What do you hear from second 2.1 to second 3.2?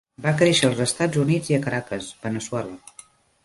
Veneçuela.